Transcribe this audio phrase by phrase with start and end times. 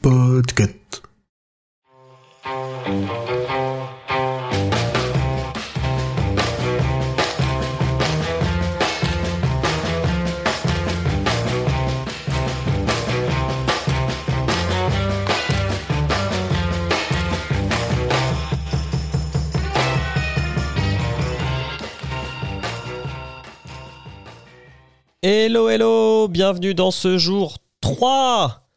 [0.00, 1.02] Podcast.
[25.22, 28.68] Hello, hello, bienvenue dans ce jour 3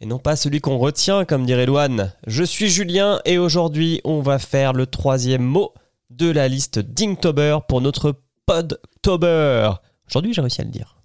[0.00, 2.12] Et non pas celui qu'on retient, comme dirait Loane.
[2.28, 5.74] Je suis Julien et aujourd'hui, on va faire le troisième mot
[6.10, 8.14] de la liste d'Inktober pour notre
[8.46, 9.72] Podtober.
[10.08, 10.96] Aujourd'hui, j'ai réussi à le dire.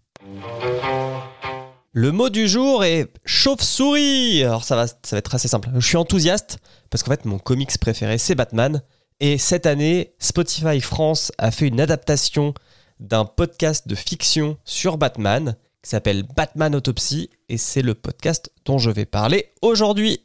[1.94, 4.44] Le mot du jour est chauve-souris.
[4.44, 5.70] Alors ça va, ça va être assez simple.
[5.76, 6.60] Je suis enthousiaste
[6.92, 8.84] parce qu'en fait, mon comics préféré, c'est Batman.
[9.20, 12.54] Et cette année, Spotify France a fait une adaptation
[13.00, 15.56] d'un podcast de fiction sur Batman
[15.88, 20.20] s'appelle Batman Autopsy et c'est le podcast dont je vais parler aujourd'hui.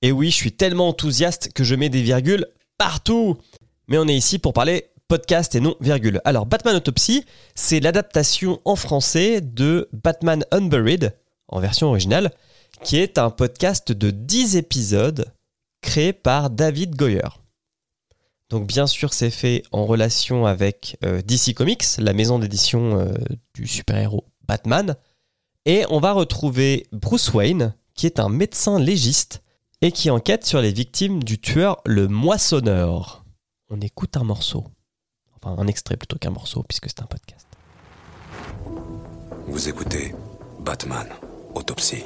[0.00, 2.46] Et oui, je suis tellement enthousiaste que je mets des virgules
[2.78, 3.36] partout.
[3.88, 6.20] Mais on est ici pour parler podcast et non virgule.
[6.24, 11.16] Alors Batman Autopsy, c'est l'adaptation en français de Batman Unburied
[11.48, 12.30] en version originale
[12.84, 15.32] qui est un podcast de 10 épisodes
[15.80, 17.28] créé par David Goyer.
[18.50, 23.12] Donc bien sûr, c'est fait en relation avec euh, DC Comics, la maison d'édition euh,
[23.54, 24.96] du super-héros Batman.
[25.66, 29.42] Et on va retrouver Bruce Wayne, qui est un médecin légiste
[29.82, 33.24] et qui enquête sur les victimes du tueur le moissonneur.
[33.68, 34.64] On écoute un morceau.
[35.36, 37.46] Enfin, un extrait plutôt qu'un morceau, puisque c'est un podcast.
[39.46, 40.14] Vous écoutez
[40.60, 41.06] Batman
[41.54, 42.04] Autopsie.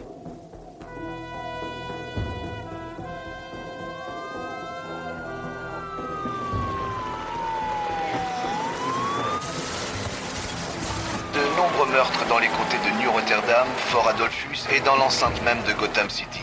[11.93, 16.09] Meurtres dans les comtés de New Rotterdam, Fort Adolphus et dans l'enceinte même de Gotham
[16.09, 16.41] City.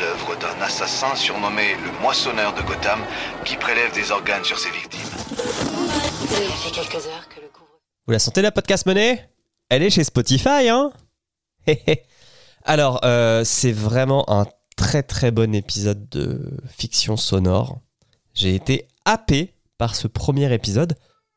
[0.00, 2.98] L'œuvre d'un assassin surnommé le moissonneur de Gotham
[3.44, 5.00] qui prélève des organes sur ses victimes.
[5.00, 7.70] Ça fait quelques heures que le couvre.
[8.06, 9.30] Vous la sentez la podcast monnaie
[9.68, 10.90] Elle est chez Spotify, hein?
[11.66, 12.02] Hé, hé.
[12.64, 14.46] Alors, euh, c'est vraiment un
[14.76, 17.80] très très bon épisode de fiction sonore.
[18.34, 20.96] J'ai été happé par ce premier épisode.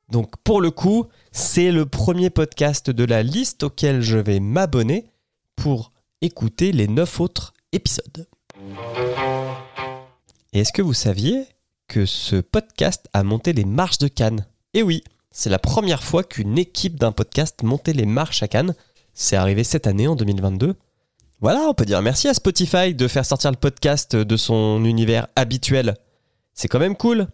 [0.10, 5.06] Donc, pour le coup, c'est le premier podcast de la liste auquel je vais m'abonner
[5.56, 5.92] pour
[6.22, 8.28] écouter les neuf autres épisodes.
[10.54, 11.46] Et est-ce que vous saviez
[11.88, 14.46] que ce podcast a monté les marches de Cannes?
[14.74, 18.76] Eh oui, c'est la première fois qu'une équipe d'un podcast montait les marches à Cannes.
[19.14, 20.76] C'est arrivé cette année, en 2022.
[21.42, 25.28] Voilà, on peut dire merci à Spotify de faire sortir le podcast de son univers
[25.36, 25.96] habituel.
[26.54, 27.28] C'est quand même cool.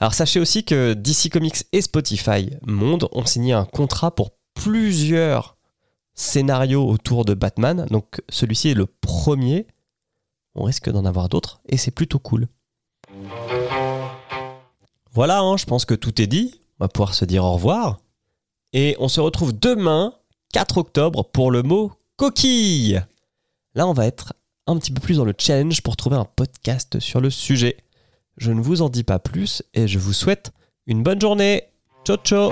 [0.00, 5.58] Alors sachez aussi que DC Comics et Spotify Monde ont signé un contrat pour plusieurs
[6.14, 7.86] scénarios autour de Batman.
[7.90, 9.66] Donc celui-ci est le premier.
[10.54, 12.48] On risque d'en avoir d'autres et c'est plutôt cool.
[15.12, 16.62] Voilà, hein, je pense que tout est dit.
[16.78, 17.98] On va pouvoir se dire au revoir.
[18.72, 20.14] Et on se retrouve demain,
[20.54, 23.02] 4 octobre, pour le mot coquille.
[23.74, 24.32] Là, on va être
[24.66, 27.76] un petit peu plus dans le challenge pour trouver un podcast sur le sujet.
[28.40, 30.50] Je ne vous en dis pas plus et je vous souhaite
[30.86, 31.64] une bonne journée.
[32.06, 32.50] Ciao ciao